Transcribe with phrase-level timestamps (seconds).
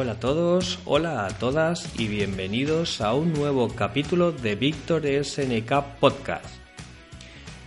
[0.00, 5.98] Hola a todos, hola a todas y bienvenidos a un nuevo capítulo de Víctor SNK
[5.98, 6.67] Podcast.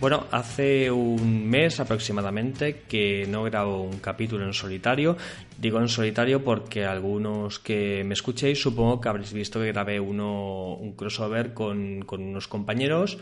[0.02, 5.16] Bueno, hace un mes aproximadamente que no grabo un capítulo en solitario.
[5.56, 10.74] Digo en solitario porque algunos que me escuchéis supongo que habréis visto que grabé uno,
[10.74, 13.18] un crossover con, unos compañeros.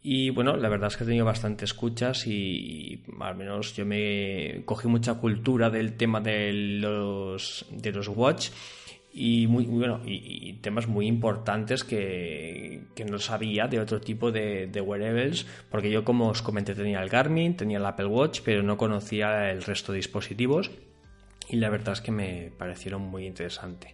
[0.00, 4.62] Y bueno, la verdad es que he tenido bastante escuchas y, al menos yo me
[4.64, 8.50] cogí mucha cultura del tema de los, de los Watch
[9.12, 14.80] y muy, bueno y, temas muy importantes que, no sabía de otro tipo de, de,
[14.80, 18.76] wearables porque yo como os comenté tenía el Garmin tenía el Apple Watch pero no
[18.76, 20.70] conocía el resto de dispositivos
[21.48, 23.92] y la verdad es que me parecieron muy interesantes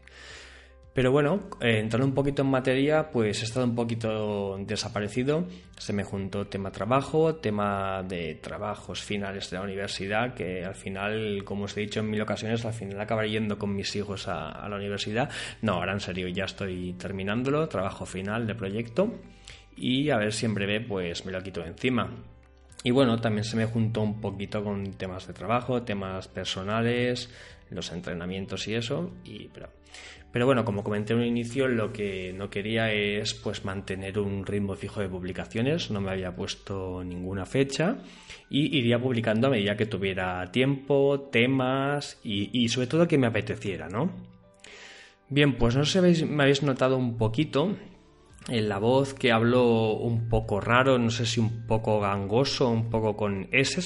[0.98, 5.46] pero bueno, eh, entrando un poquito en materia, pues he estado un poquito desaparecido.
[5.76, 11.44] Se me juntó tema trabajo, tema de trabajos finales de la universidad, que al final,
[11.44, 14.68] como os he dicho en mil ocasiones, al final acabaré yendo con mis hijos a,
[14.68, 15.30] la universidad.
[15.62, 19.20] No, ahora en serio, ya estoy terminándolo, trabajo final de proyecto.
[19.76, 22.12] Y a ver si en breve pues me lo quito encima.
[22.82, 27.30] Y bueno, también se me juntó un poquito con temas de trabajo, temas personales,
[27.70, 29.12] los entrenamientos y eso.
[29.22, 29.68] Y, pero,
[30.30, 34.44] pero bueno, como comenté en un inicio, lo que no quería es pues mantener un
[34.44, 37.98] ritmo fijo de publicaciones, no me había puesto ninguna fecha
[38.50, 43.88] y iría publicando a medida que tuviera tiempo, temas y, sobre todo que me apeteciera,
[43.88, 44.10] ¿no?
[45.30, 47.76] Bien, pues no sé si me habéis notado un poquito
[48.48, 52.90] en la voz que hablo un poco raro, no sé si un poco gangoso, un
[52.90, 53.80] poco con S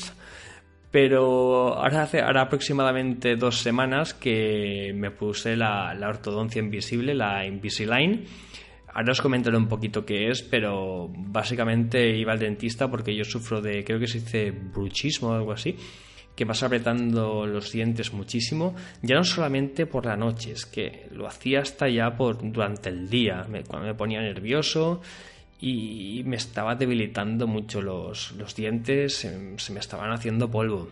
[0.92, 8.26] pero ahora hace ahora aproximadamente dos semanas que me puse la, ortodoncia invisible, la Invisalign.
[8.92, 13.62] Ahora os comentaré un poquito qué es, pero básicamente iba al dentista porque yo sufro
[13.62, 15.74] de, creo que se dice bruchismo o algo así,
[16.36, 21.26] que vas apretando los dientes muchísimo, ya no solamente por la noche, es que lo
[21.26, 25.00] hacía hasta ya por, durante el día, cuando me ponía nervioso
[25.64, 29.30] y me estaba debilitando mucho los, dientes, se,
[29.70, 30.88] me estaban haciendo polvo.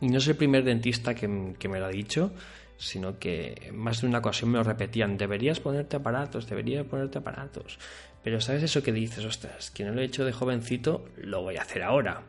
[0.00, 2.32] Y no es el primer dentista que, me lo ha dicho,
[2.76, 7.80] sino que más de una ocasión me lo repetían, deberías ponerte aparatos, deberías ponerte aparatos.
[8.22, 9.24] Pero ¿sabes eso que dices?
[9.24, 12.22] Ostras, que no lo he hecho de jovencito, lo voy a hacer ahora.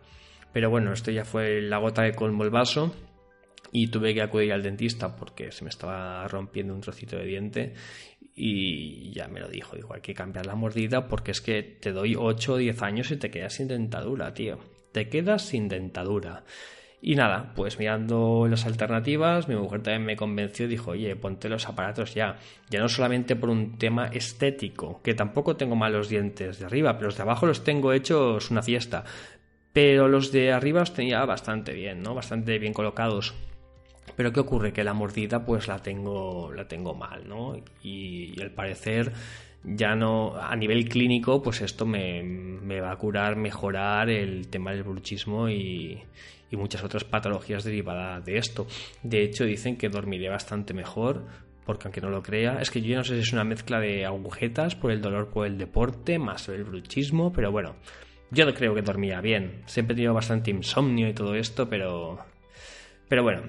[0.51, 2.96] Pero bueno, esto ya fue la gota que colmó el vaso
[3.72, 7.74] y tuve que acudir al dentista porque se me estaba rompiendo un trocito de diente
[8.41, 11.91] y ya me lo dijo, dijo, hay que cambiar la mordida porque es que te
[11.91, 14.59] doy 8 o 10 años y te quedas sin dentadura, tío.
[14.94, 16.45] Te quedas sin dentadura.
[17.01, 21.50] Y nada, pues mirando las alternativas, mi mujer también me convenció y dijo, oye, ponte
[21.50, 22.38] los aparatos ya.
[22.69, 27.07] Ya no solamente por un tema estético, que tampoco tengo malos dientes de arriba, pero
[27.07, 29.03] los de abajo los tengo hechos una fiesta.
[29.73, 32.16] Pero los de arriba los tenía bastante bien, ¿no?
[32.16, 33.33] Bastante bien colocados.
[34.19, 34.74] Pero ¿qué ocurre?
[34.74, 37.56] Que la mordida pues la tengo, la tengo mal, ¿no?
[37.81, 39.13] Y, al parecer
[39.63, 44.74] ya no, a nivel clínico, pues esto me, me va a curar, mejorar el tema
[44.74, 46.03] del bruchismo y,
[46.52, 48.68] y muchas otras patologías derivadas de esto.
[49.03, 51.24] De hecho, dicen que dormiré bastante mejor,
[51.66, 54.06] porque aunque no lo crea, es que yo no sé si es una mezcla de
[54.06, 57.78] agujetas por el dolor por el deporte, más el bruchismo, pero bueno,
[58.31, 59.63] yo no creo que dormía bien.
[59.66, 62.19] Siempre he tenido bastante insomnio y todo esto, pero...
[63.07, 63.44] Pero bueno,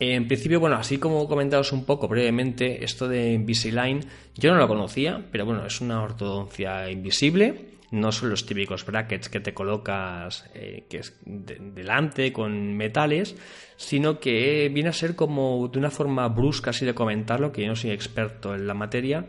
[0.00, 4.04] en principio, bueno, así como comentaros un poco brevemente, esto de Invisalign,
[4.36, 7.78] yo no lo conocía, pero bueno, es una ortodoncia invisible.
[7.90, 13.34] No son los típicos brackets que te colocas eh, que es delante con metales,
[13.76, 17.68] sino que viene a ser como de una forma brusca, así de comentarlo, que yo
[17.68, 19.26] no soy experto en la materia,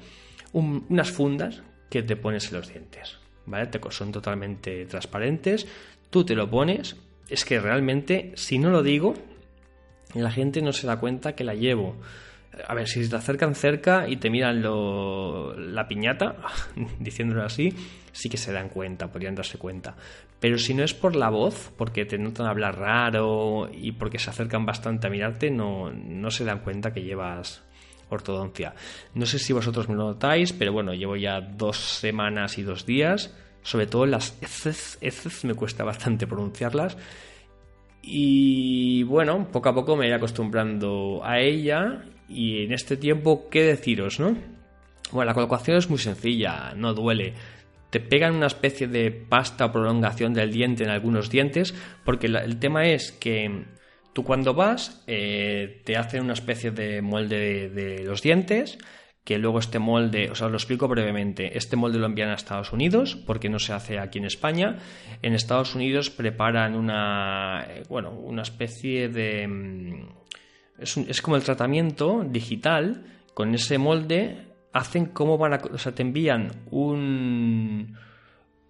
[0.52, 3.18] unas fundas que te pones en los dientes.
[3.46, 3.70] ¿Vale?
[3.90, 5.66] Son totalmente transparentes,
[6.10, 6.98] tú te lo pones,
[7.30, 9.16] es que realmente, si no lo digo,
[10.14, 11.96] la gente no se da cuenta que la llevo.
[12.68, 16.36] A ver, si te acercan cerca y te miran la piñata,
[17.00, 17.74] diciéndolo así,
[18.12, 19.96] sí que se dan cuenta, podrían darse cuenta.
[20.40, 24.30] Pero si no es por la voz, porque te notan hablar raro y porque se
[24.30, 27.62] acercan bastante a mirarte, no, no se dan cuenta que llevas
[28.10, 28.74] ortodoncia.
[29.14, 32.86] No sé si vosotros me lo notáis, pero bueno, llevo ya dos semanas y dos
[32.86, 33.34] días.
[33.62, 36.98] Sobre todo las heces me cuesta bastante pronunciarlas
[38.12, 43.64] y bueno, poco a poco me iré acostumbrando a ella y en este tiempo, ¿qué
[43.64, 44.36] deciros, no?
[45.12, 47.34] Bueno, la colocación es muy sencilla, no duele.
[47.92, 52.58] Te pegan una especie de pasta o prolongación del diente en algunos dientes, porque el
[52.58, 53.66] tema es que
[54.14, 58.80] tú cuando vas eh, te hacen una especie de molde de los dientes,
[59.24, 62.74] que luego este molde, o sea, lo explico brevemente, este molde lo envían a Estados
[62.74, 64.78] Unidos porque no se hace aquí en España.
[65.22, 70.10] En Estados Unidos preparan una, eh, bueno, una especie de, mm,
[70.80, 75.62] es, es como el tratamiento digital, con ese molde hacen cómo van a...
[75.72, 77.39] O sea, te envían un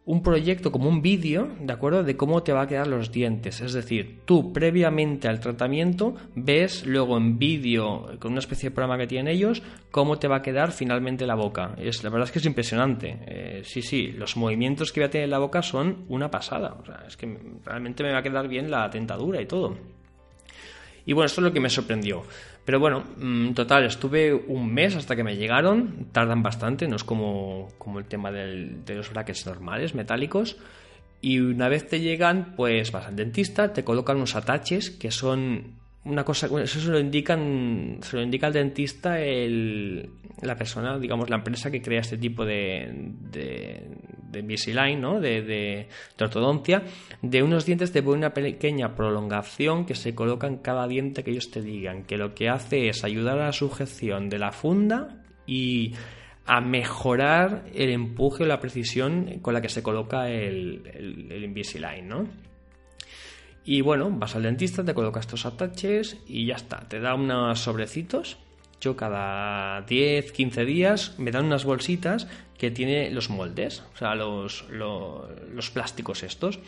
[0.10, 2.04] un proyecto como un vídeo, ¿de acuerdo?
[2.04, 3.62] De cómo te va a quedar los dientes.
[3.62, 8.98] Es decir, tú previamente al tratamiento ves luego en vídeo, con una especie de programa
[8.98, 9.62] que tienen ellos,
[9.92, 11.76] cómo te va a quedar finalmente la boca.
[11.78, 13.20] Es, la verdad es que es impresionante.
[13.28, 16.76] Eh, sí, sí, los movimientos que voy a tener en la boca son una pasada.
[17.08, 19.78] Es que realmente me va a quedar bien la tentadura y todo.
[21.06, 22.24] Y bueno, esto es lo que me sorprendió.
[22.66, 26.08] Pero bueno, en mm, total, estuve un mes hasta que me llegaron.
[26.12, 30.58] Tardan bastante, no es como, como el tema de los brackets normales, metálicos.
[31.22, 35.80] Y una vez te llegan, pues vas al dentista, te colocan unos ataches que son
[36.06, 40.10] una cosa, eso se lo indican, se lo indica al dentista el,
[40.42, 43.18] la persona, digamos, la empresa que crea este tipo de,
[44.32, 45.20] de Invisalign, ¿no?
[45.20, 45.88] De, de,
[46.20, 46.84] ortodoncia,
[47.22, 51.52] de unos dientes de una pequeña prolongación que se coloca en cada diente que ellos
[51.52, 55.94] te digan, que lo que hace es ayudar a la sujeción de la funda y
[56.46, 62.28] a mejorar el empuje o la precisión con la que se coloca el, el, ¿no?
[63.66, 66.88] Y bueno, vas al dentista, te colocas estos ataches y ya está.
[66.88, 68.40] Te da unos sobrecitos.
[68.80, 72.28] Yo cada 10, 15 días me dan unas bolsitas
[72.58, 76.60] que tiene los moldes, o sea, los, los, plásticos estos.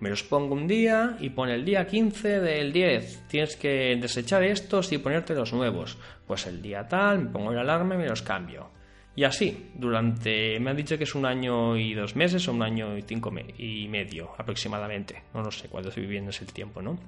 [0.00, 3.28] Me los pongo un día y pone el día 15 del 10.
[3.28, 5.96] Tienes que desechar estos y ponerte los nuevos.
[6.26, 8.70] Pues el día tal, me pongo el alarma y me los cambio.
[9.14, 12.62] Y así, durante, me han dicho que es un año y dos meses o un
[12.62, 15.22] año y cinco y medio aproximadamente.
[15.34, 16.98] No lo sé cuándo estoy viviendo ese tiempo, ¿no?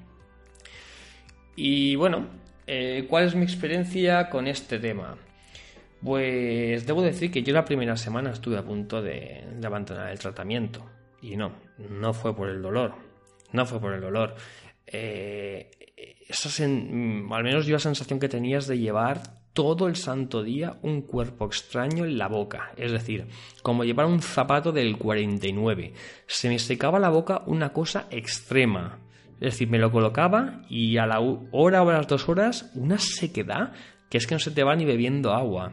[1.56, 2.26] Y bueno,
[2.66, 5.16] eh, ¿cuál es mi experiencia con este tema?
[6.02, 10.84] Pues debo decir que yo la primera semana estuve a punto de, abandonar el tratamiento.
[11.22, 12.94] Y no, no fue por el dolor.
[13.52, 14.34] No fue por el dolor.
[14.86, 15.70] Eh,
[16.28, 19.22] esa mm, al menos yo la sensación que tenías de llevar
[19.54, 23.28] todo el santo día un cuerpo extraño en la boca, es decir,
[23.62, 25.94] como llevar un zapato del 49.
[26.26, 28.98] Se me secaba la boca una cosa extrema.
[29.40, 32.98] Es decir, me lo colocaba y a la hora o a las dos horas una
[32.98, 33.72] sequedad
[34.08, 35.72] que es que no se te va ni bebiendo agua.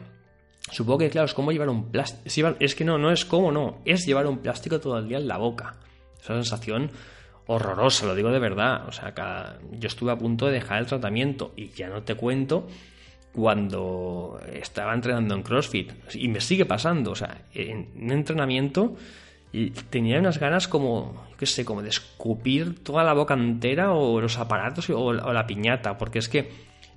[0.70, 2.56] Supongo que, claro, es como llevar un plástico.
[2.58, 3.82] Es que no, no es como, no.
[3.84, 5.76] Es llevar un plástico todo el día en la boca.
[6.20, 6.90] Esa sensación
[7.46, 8.88] horrorosa, lo digo de verdad.
[8.88, 9.14] O sea,
[9.72, 12.68] yo estuve a punto de dejar el tratamiento y ya no te cuento
[13.32, 15.92] cuando estaba entrenando en CrossFit.
[16.14, 18.96] Y me sigue pasando, o sea, en un entrenamiento
[19.90, 24.38] tenía unas ganas como, qué sé, como de escupir toda la boca entera o los
[24.38, 26.50] aparatos o, la piñata, porque es que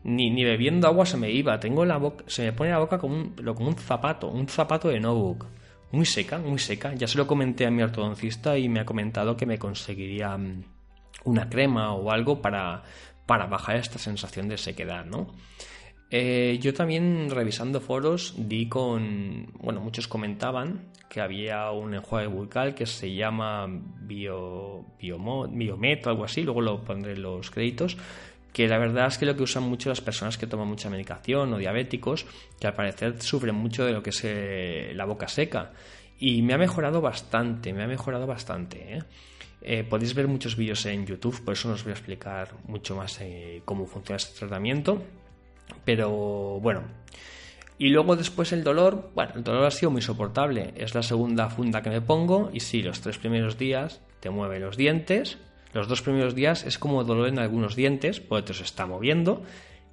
[0.03, 2.97] ni, ni, bebiendo agua se me iba, tengo la boca, se me pone la boca
[2.97, 5.47] como un, como un zapato, un zapato de notebook.
[5.91, 6.93] Muy seca, muy seca.
[6.93, 10.63] Ya se lo comenté a mi ortodoncista y me ha comentado que me conseguiría mm,
[11.25, 12.83] una crema o algo para,
[13.25, 15.27] para bajar esta sensación de sequedad, ¿no?
[16.11, 22.75] Eh, yo también revisando foros di con, bueno, muchos comentaban que había un enjuague bucal
[22.75, 27.97] que se llama Bio, Biomet o algo así, luego lo pondré en los créditos,
[28.53, 31.53] que la verdad es que lo que usan mucho las personas que toman mucha medicación
[31.53, 32.25] o diabéticos,
[32.59, 35.71] que al parecer sufren mucho de lo que es eh, la boca seca.
[36.17, 38.99] Y me ha mejorado bastante, me ha mejorado bastante.
[39.61, 39.83] ¿eh?
[39.83, 43.19] podéis ver muchos vídeos en YouTube, por eso os voy a explicar mucho más
[43.65, 45.01] cómo funciona este tratamiento.
[45.83, 46.83] Pero bueno.
[47.77, 50.73] Y luego después el dolor, bueno, el dolor ha sido muy soportable.
[50.77, 54.59] Es la segunda funda que me pongo y sí, los tres primeros días te mueve
[54.59, 55.37] los dientes.
[55.73, 59.43] Los dos primeros días es como dolor en algunos dientes, porque se está moviendo.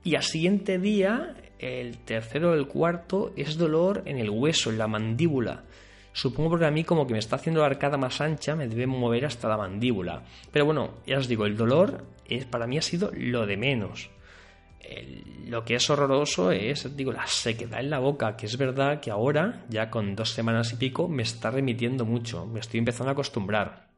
[0.05, 4.79] Y al siguiente día, el tercero o el cuarto, es dolor en el hueso, en
[4.79, 5.65] la mandíbula.
[6.13, 8.87] Supongo porque a mí como que me está haciendo la arcada más ancha, me debe
[8.87, 10.23] mover hasta la mandíbula.
[10.53, 14.11] Pero bueno, ya os digo, el dolor es, para mí ha sido lo de menos
[15.47, 19.11] lo que es horroroso es, digo, la sequedad en la boca, que es verdad que
[19.11, 23.13] ahora, ya con dos semanas y pico, me está remitiendo mucho, me estoy empezando a
[23.13, 23.89] acostumbrar.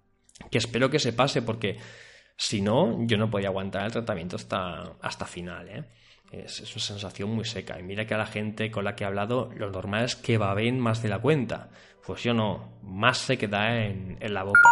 [0.50, 1.78] Que espero que se pase, porque
[2.36, 5.84] si no, yo no podía aguantar el tratamiento hasta, hasta final, ¿eh?
[6.32, 7.78] Es, una sensación muy seca.
[7.78, 10.36] Y mira que a la gente con la que he hablado, lo normal es que
[10.36, 11.70] baben más de la cuenta.
[12.04, 14.70] Pues yo no, más sequedad en, en la boca.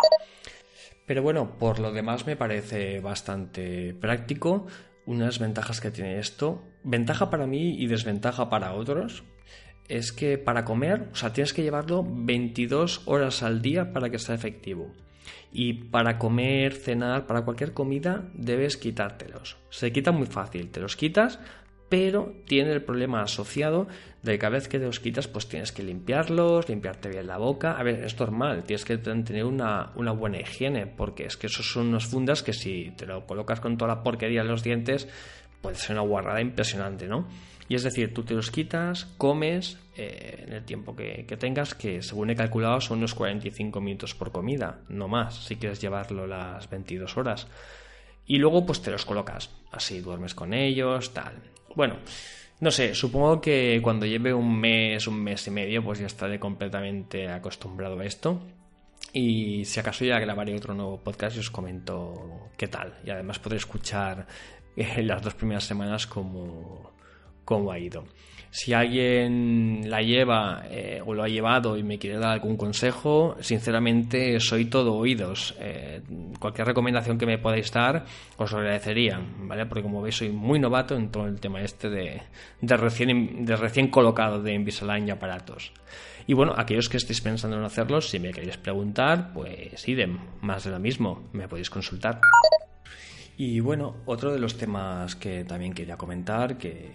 [1.06, 4.66] Pero bueno, por lo demás me parece bastante práctico
[5.06, 9.24] unas ventajas que tiene esto, ventaja para mí y desventaja para otros,
[9.88, 14.18] es que para comer, o sea, tienes que llevarlo 22 horas al día para que
[14.18, 14.92] sea efectivo.
[15.52, 19.58] Y para comer, cenar, para cualquier comida, debes quitártelos.
[19.70, 21.40] Se quita muy fácil, te los quitas,
[21.92, 23.86] pero tiene el problema asociado
[24.22, 27.36] de que cada vez que te los quitas, pues tienes que limpiarlos, limpiarte bien la
[27.36, 27.72] boca.
[27.72, 31.88] A ver, es normal, tienes que tener una, buena higiene, porque es que esos son
[31.88, 35.06] unas fundas que si te lo colocas con toda la porquería en los dientes,
[35.60, 37.28] puede ser una guarrada impresionante, ¿no?
[37.68, 42.00] Y es decir, tú te los quitas, comes eh, en el tiempo que, tengas, que
[42.00, 46.70] según he calculado son unos 45 minutos por comida, no más, si quieres llevarlo las
[46.70, 47.48] 22 horas.
[48.24, 51.51] Y luego pues te los colocas, así duermes con ellos, tal.
[51.74, 51.96] Bueno,
[52.60, 56.38] no sé, supongo que cuando lleve un mes, un mes y medio, pues ya estaré
[56.38, 58.40] completamente acostumbrado a esto.
[59.12, 62.94] Y si acaso ya grabaré otro nuevo podcast y os comento qué tal.
[63.04, 64.26] Y además podré escuchar
[64.76, 66.91] en las dos primeras semanas cómo,
[67.44, 68.04] cómo ha ido.
[68.54, 73.34] Si alguien la lleva eh, o lo ha llevado y me quiere dar algún consejo,
[73.40, 75.54] sinceramente soy todo oídos.
[75.58, 76.02] Eh,
[76.38, 78.04] cualquier recomendación que me podáis dar
[78.36, 79.64] os lo agradecería, ¿vale?
[79.64, 82.20] Porque como veis soy muy novato en todo el tema este de,
[82.60, 85.72] de recién, de recién colocado de Invisalign y aparatos.
[86.26, 90.64] Y bueno, aquellos que estéis pensando en hacerlo, si me queréis preguntar, pues idem, más
[90.64, 92.20] de lo mismo, me podéis consultar.
[93.38, 96.92] Y bueno, otro de los temas que también quería comentar, que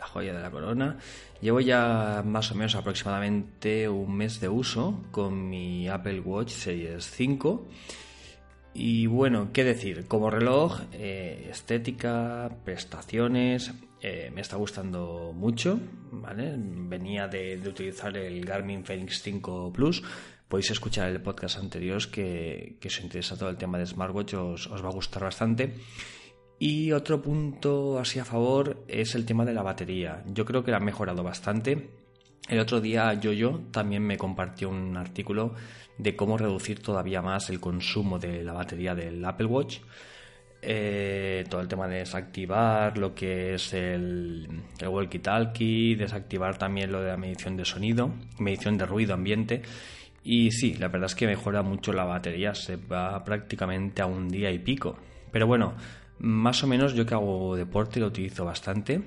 [0.00, 0.96] la joya de la corona.
[1.40, 7.08] Llevo ya más o menos aproximadamente un mes de uso con mi Apple Watch Series
[7.10, 7.68] 5.
[8.72, 15.78] Y bueno, qué decir, como reloj, eh, estética, prestaciones, eh, me está gustando mucho.
[16.12, 20.02] Venía de, utilizar el Garmin Fenix 5 Plus.
[20.48, 24.84] Podéis escuchar el podcast anterior que, que os interesa todo el tema de smartwatch, os
[24.84, 25.74] va a gustar bastante.
[26.62, 30.22] Y otro punto así a favor es el tema de la batería.
[30.26, 31.88] Yo creo que la ha mejorado bastante.
[32.50, 35.54] El otro día Yoyo también me compartió un artículo
[35.96, 39.78] de cómo reducir todavía más el consumo de la batería del Apple Watch.
[40.60, 44.46] Eh, todo el tema de desactivar lo que es el,
[44.78, 49.62] el walkie-talkie, desactivar también lo de la medición de sonido, medición de ruido ambiente.
[50.22, 54.28] Y sí, la verdad es que mejora mucho la batería, se va prácticamente a un
[54.28, 54.98] día y pico.
[55.32, 55.74] Pero bueno,
[56.20, 59.02] más o menos yo que hago deporte lo utilizo bastante.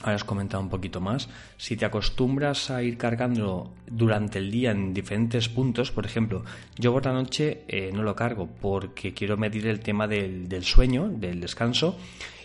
[0.00, 1.28] Ahora os comentado un poquito más.
[1.56, 6.44] Si te acostumbras a ir cargando durante el día en diferentes puntos, por ejemplo,
[6.78, 10.62] yo por la noche eh, no lo cargo porque quiero medir el tema del, del,
[10.62, 11.96] sueño, del descanso,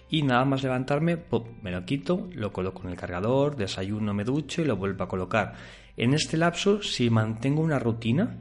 [0.10, 1.17] y nada más levantarme,
[1.62, 5.07] me lo quito, lo coloco en el cargador, desayuno, me ducho y lo vuelvo a
[5.07, 5.53] colocar.
[5.95, 8.38] En este lapso, si mantengo una rutina,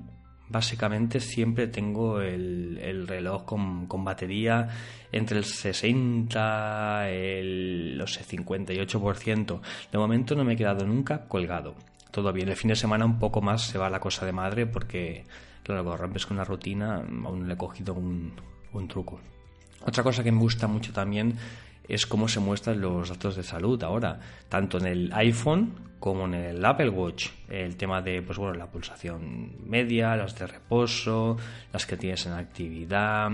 [0.52, 4.68] básicamente siempre tengo el, reloj con, batería
[5.10, 9.60] entre el 60 el no sé, 58%.
[9.90, 11.74] De momento no me he quedado nunca colgado.
[12.10, 12.48] Todo bien.
[12.48, 15.24] El fin de semana un poco más se va la cosa de madre porque,
[15.62, 19.18] claro, rompes con una rutina aún le he cogido un truco.
[19.84, 21.36] Otra cosa que me gusta mucho también
[21.88, 26.34] es cómo se muestran los datos de salud ahora, tanto en el iPhone como en
[26.34, 27.28] el Apple Watch.
[27.48, 31.36] El tema de, pues bueno, la pulsación media, las de reposo,
[31.72, 33.30] las que tienes en actividad.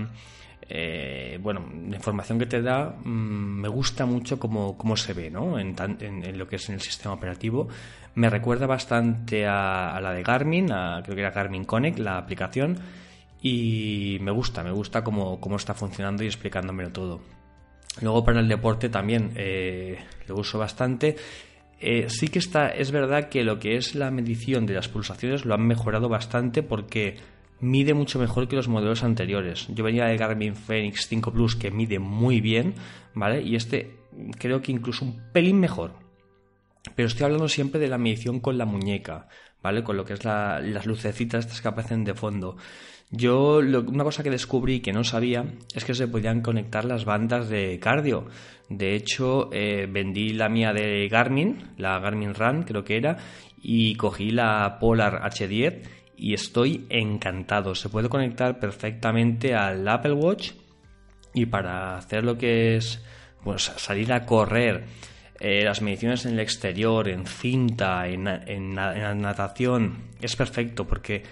[0.71, 5.31] Eh, bueno, la información que te da mm, me gusta mucho cómo, cómo se ve
[5.31, 5.57] ¿no?
[5.57, 7.67] En, en, lo que es en el sistema operativo.
[8.13, 12.77] Me recuerda bastante a, la de Garmin, creo que era Garmin Connect, la aplicación,
[13.41, 17.38] y me gusta, me gusta cómo, cómo está funcionando y explicándomelo todo.
[18.01, 21.15] Luego para el deporte también eh, lo uso bastante.
[21.79, 25.45] Eh, sí que está, es verdad que lo que es la medición de las pulsaciones
[25.45, 27.17] lo han mejorado bastante porque
[27.61, 29.67] mide mucho mejor que los modelos anteriores.
[29.69, 32.73] Yo venía de Garmin Fenix 5 Plus que mide muy bien,
[33.13, 33.41] ¿vale?
[33.41, 33.97] Y este
[34.37, 35.93] creo que incluso un pelín mejor.
[36.95, 39.27] Pero estoy hablando siempre de la medición con la muñeca,
[39.61, 39.83] ¿vale?
[39.83, 42.57] Con lo que es las lucecitas que aparecen de fondo.
[43.11, 47.49] Yo una cosa que descubrí que no sabía es que se podían conectar las bandas
[47.49, 48.27] de cardio.
[48.69, 53.17] De hecho, eh, vendí la mía de Garmin, la Garmin Run creo que era,
[53.61, 55.81] y cogí la Polar H10
[56.17, 57.73] y estoy encantado.
[57.73, 60.51] Se puede conectar perfectamente al Apple Watch
[61.33, 63.03] y para hacer lo que es
[63.43, 64.85] pues, salir a correr,
[65.39, 71.23] eh, las mediciones en el exterior, en cinta, en, en natación, es perfecto porque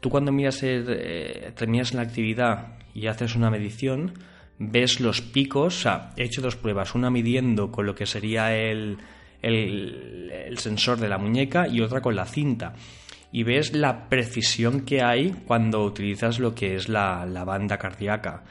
[0.00, 4.14] Tú cuando miras eh, terminas la actividad y haces una medición,
[4.58, 8.56] ves los picos, o sea, he hecho dos pruebas, una midiendo con lo que sería
[8.56, 8.96] el,
[9.42, 12.74] el, sensor de la muñeca y otra con la cinta.
[13.30, 18.42] Y ves la precisión que hay cuando utilizas lo que es la, la banda cardíaca.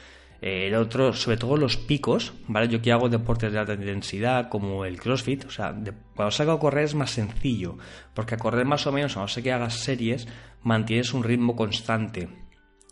[0.42, 2.70] Eh, el otro, sobre todo los picos, ¿vale?
[2.70, 5.76] Yo que hago deportes de alta intensidad, como el CrossFit, o sea,
[6.16, 7.78] cuando salgo a correr es más sencillo,
[8.14, 10.28] porque a correr más o menos, a no ser que hagas series,
[10.64, 12.30] mantienes un ritmo constante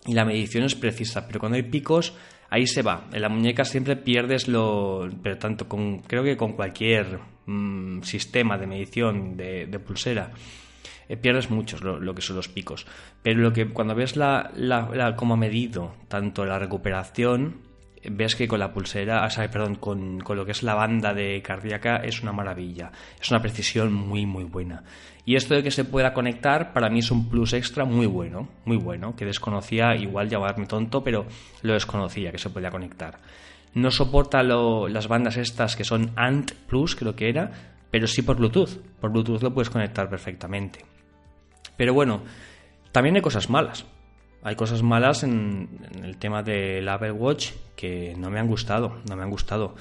[0.05, 2.13] y la medición es precisa, pero cuando hay picos,
[2.49, 3.07] ahí se va.
[3.11, 8.57] En la muñeca siempre pierdes lo, pero tanto con, creo que con cualquier mm, sistema
[8.57, 10.31] de medición de, de pulsera
[11.09, 12.85] eh, pierdes mucho lo, que son los picos.
[13.23, 14.51] Pero lo que cuando ves la,
[15.15, 17.67] cómo ha medido tanto la recuperación
[18.09, 21.13] ves que con la pulsera, o sea, perdón, con, con, lo que es la banda
[21.13, 22.91] de cardíaca es una maravilla.
[23.19, 24.83] Es una precisión muy, muy buena.
[25.25, 28.47] Y esto de que se pueda conectar, para mí es un plus extra muy bueno,
[28.63, 31.25] muy bueno, que desconocía, igual llamarme tonto, pero
[31.63, 33.19] lo desconocía que se podía conectar.
[33.73, 37.51] No soporta las bandas estas que son ANT Plus, creo que era,
[37.91, 38.77] pero sí por Bluetooth.
[39.01, 40.79] Por Bluetooth lo puedes conectar perfectamente.
[41.77, 42.23] Pero bueno,
[42.91, 43.85] también hay cosas malas.
[44.43, 45.69] Hay cosas malas en,
[46.03, 49.75] el tema del Apple Watch que no me han gustado, no me han gustado.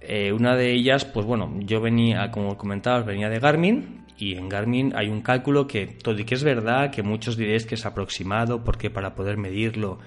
[0.00, 4.48] Eh, una de ellas, pues bueno, yo venía, como comentabas, venía de Garmin y en
[4.48, 7.86] Garmin hay un cálculo que todo y que es verdad, que muchos diréis que es
[7.86, 9.98] aproximado porque para poder medirlo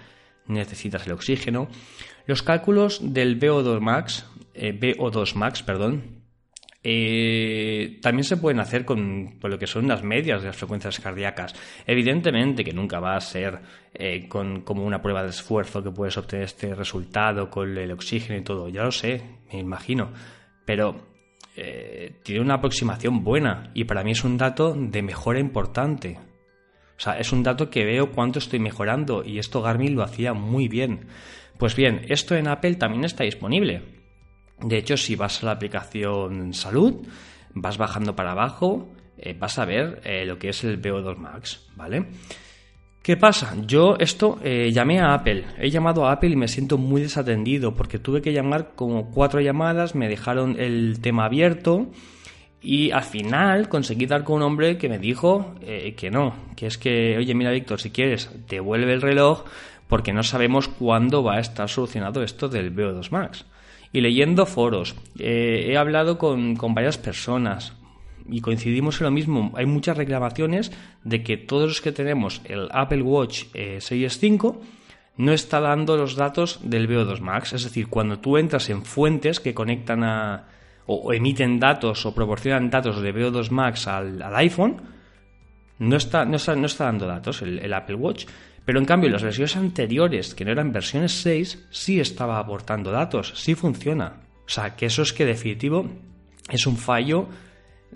[0.47, 1.67] necesitas el oxígeno.
[2.25, 6.24] Los cálculos del VO2 Max, eh, VO2 Max, perdón,
[6.87, 11.55] eh, también se pueden hacer con, lo que son las medias de las frecuencias cardíacas.
[11.87, 13.59] Evidentemente que nunca va a ser
[13.91, 18.37] eh, con, como una prueba de esfuerzo que puedes obtener este resultado con el oxígeno
[18.37, 18.69] y todo.
[18.69, 19.19] Ya lo sé,
[19.51, 20.11] me imagino.
[20.63, 21.07] Pero
[21.55, 26.19] eh, tiene una aproximación buena y para mí es un dato de mejora importante.
[26.97, 30.33] O sea, es un dato que veo cuánto estoy mejorando y esto Garmin lo hacía
[30.33, 31.07] muy bien.
[31.57, 33.94] Pues bien, esto en Apple también está disponible.
[34.61, 37.05] De hecho, si vas a la aplicación Salud,
[37.53, 41.67] vas bajando para abajo, eh, vas a ver eh, lo que es el VO2 Max,
[41.75, 42.05] ¿vale?
[43.01, 43.55] ¿Qué pasa?
[43.65, 47.75] Yo esto eh, llamé a Apple, he llamado a Apple y me siento muy desatendido
[47.75, 51.91] porque tuve que llamar como cuatro llamadas, me dejaron el tema abierto
[52.61, 56.79] y al final conseguí dar con un hombre que me dijo que no, que es
[56.79, 59.43] que, oye, mira Víctor, si quieres, devuelve el reloj
[59.87, 63.45] porque no sabemos cuándo va a estar solucionado esto del VO2 Max
[63.95, 64.93] y leyendo foros.
[65.17, 67.71] Eh, he hablado con, varias personas
[68.29, 69.53] y coincidimos en lo mismo.
[69.55, 70.73] Hay muchas reclamaciones
[71.05, 74.61] de que todos los que tenemos el Apple Watch eh, Series 5
[75.15, 77.53] no está dando los datos del VO2 Max.
[77.53, 80.43] Es decir, cuando tú entras en fuentes que conectan a
[80.87, 84.81] o, emiten datos o proporcionan datos de VO2 Max al, iPhone,
[85.79, 88.25] no está, no, está, no está dando datos el Apple Watch.
[88.65, 93.33] Pero en cambio, las versiones anteriores, que no eran versiones 6, sí estaba aportando datos,
[93.35, 94.21] sí funciona.
[94.45, 95.87] O sea, que eso es que definitivo
[96.49, 97.27] es un fallo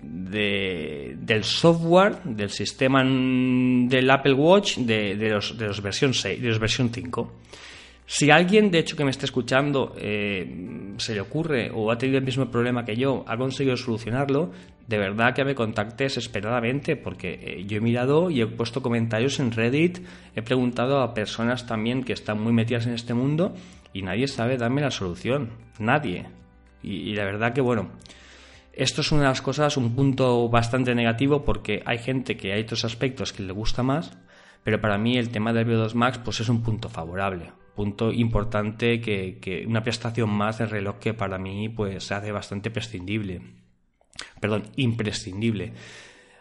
[0.02, 6.58] del software, del sistema del Apple Watch de, los, de los versión 6, de los
[6.58, 7.32] versión 5.
[8.12, 12.18] Si alguien, de hecho, que me esté escuchando, eh, se le ocurre o ha tenido
[12.18, 14.50] el mismo problema que yo, ha conseguido solucionarlo,
[14.88, 19.38] de verdad que me contactes desesperadamente, porque eh, yo he mirado y he puesto comentarios
[19.38, 20.00] en Reddit,
[20.34, 23.54] he preguntado a personas también que están muy metidas en este mundo
[23.92, 25.50] y nadie sabe darme la solución.
[25.78, 26.26] Nadie.
[26.82, 27.90] Y, la verdad que, bueno,
[28.72, 32.62] esto es una de las cosas, un punto bastante negativo, porque hay gente que hay
[32.62, 34.18] otros aspectos que le gusta más,
[34.64, 39.00] pero para mí el tema del VO2 Max pues es un punto favorable punto importante
[39.00, 43.40] que, una prestación más de reloj que para mí pues se hace bastante prescindible.
[44.38, 45.72] Perdón, imprescindible.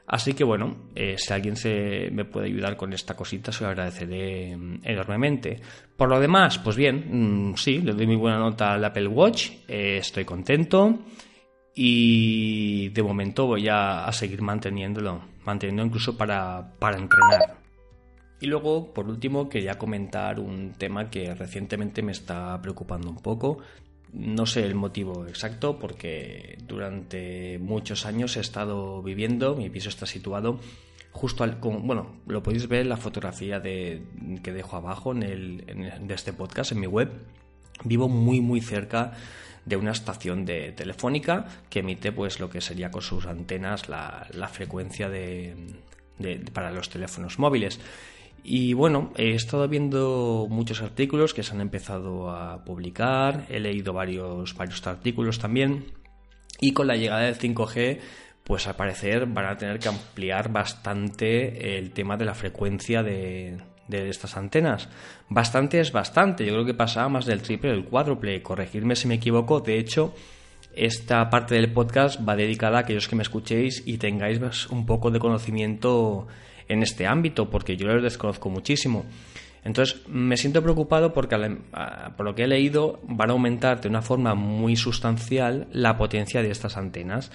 [0.05, 3.69] Así que bueno, eh, si alguien se me puede ayudar con esta cosita, se lo
[3.69, 5.61] agradeceré mm, enormemente.
[5.95, 9.51] Por lo demás, pues bien, mm, sí, le doy muy buena nota al Apple Watch,
[9.65, 10.99] eh, estoy contento
[11.73, 17.58] y de momento voy a, seguir manteniéndolo, manteniendo incluso para, para entrenar.
[18.41, 23.59] Y luego, por último, quería comentar un tema que recientemente me está preocupando un poco.
[24.13, 30.05] No sé el motivo exacto porque durante muchos años he estado viviendo, mi piso está
[30.05, 30.59] situado
[31.11, 31.55] justo al...
[31.55, 34.03] bueno, lo podéis ver en la fotografía de,
[34.43, 37.11] que dejo abajo en el, de este podcast, en mi web.
[37.83, 39.13] Vivo muy muy cerca
[39.65, 44.49] de una estación de telefónica que emite pues lo que sería con sus antenas la,
[44.51, 45.55] frecuencia de,
[46.53, 47.79] para los teléfonos móviles.
[48.43, 53.93] Y bueno, he estado viendo muchos artículos que se han empezado a publicar, he leído
[53.93, 55.85] varios, varios artículos también,
[56.59, 57.99] y con la llegada del 5G,
[58.43, 63.57] pues al parecer van a tener que ampliar bastante el tema de la frecuencia de,
[63.89, 64.87] de estas antenas.
[65.27, 69.15] Bastante es bastante, yo creo que pasa más del triple, del cuádruple, corregirme si me
[69.15, 70.13] equivoco, de hecho,
[70.73, 75.11] esta parte del podcast va dedicada a aquellos que me escuchéis y tengáis un poco
[75.11, 76.27] de conocimiento
[76.69, 79.05] en este ámbito, porque yo lo desconozco muchísimo.
[79.65, 81.35] Entonces me siento preocupado porque
[82.15, 86.41] por lo que he leído van a aumentar de una forma muy sustancial la potencia
[86.41, 87.31] de estas antenas.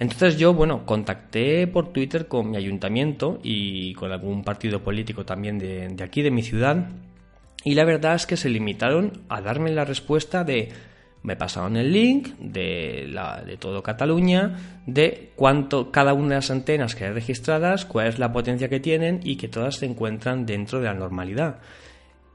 [0.00, 5.58] Entonces yo, bueno, contacté por Twitter con mi ayuntamiento y con algún partido político también
[5.58, 6.88] de, de aquí, de mi ciudad,
[7.64, 10.70] y la verdad es que se limitaron a darme la respuesta de
[11.22, 16.50] me pasaron el link de, la, de todo Cataluña, de cuánto cada una de las
[16.50, 20.46] antenas que hay registradas, cuál es la potencia que tienen y que todas se encuentran
[20.46, 21.58] dentro de la normalidad.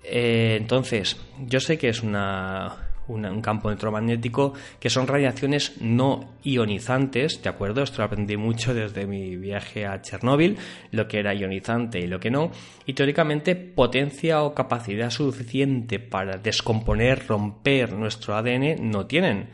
[0.04, 1.18] Eh, entonces,
[1.48, 2.76] yo sé que es una,
[3.08, 7.84] un campo electromagnético que son radiaciones no ionizantes, ¿de acuerdo?
[7.84, 10.58] Esto lo aprendí mucho desde mi viaje a Chernóbil,
[10.92, 12.52] lo que era ionizante y lo que no,
[12.86, 19.50] y teóricamente potencia o capacidad suficiente para descomponer, romper nuestro ADN no tienen.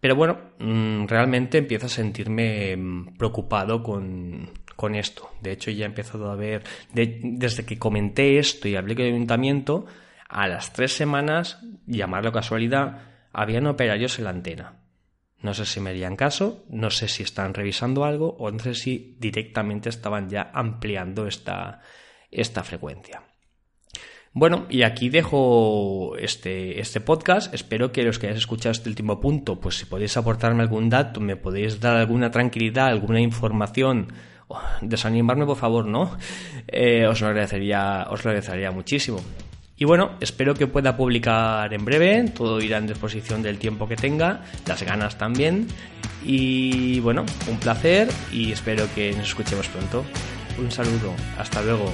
[0.00, 5.30] Pero bueno, mm, realmente empiezo a sentirme mm, preocupado con, con esto.
[5.40, 6.62] De hecho, ya he empezado a ver,
[6.92, 9.86] desde que comenté esto y hablé con el ayuntamiento,
[10.28, 12.98] a las tres semanas, llamarlo casualidad,
[13.32, 14.80] habían operarios en la antena.
[15.40, 18.74] No sé si me harían caso, no sé si están revisando algo o no sé
[18.74, 21.82] si directamente estaban ya ampliando esta,
[22.30, 23.22] esta frecuencia.
[24.32, 27.54] Bueno, y aquí dejo este, este podcast.
[27.54, 31.20] Espero que los que hayáis escuchado este último punto, pues si podéis aportarme algún dato,
[31.20, 34.12] me podéis dar alguna tranquilidad, alguna información,
[34.80, 36.16] desanimarme por favor, ¿no?
[36.66, 39.20] Eh, os lo agradecería, os lo agradecería muchísimo.
[39.84, 43.96] Y bueno, espero que pueda publicar en breve, todo irá en disposición del tiempo que
[43.96, 45.68] tenga, las ganas también.
[46.24, 50.02] Y bueno, un placer y espero que nos escuchemos pronto.
[50.58, 51.92] Un saludo, hasta luego.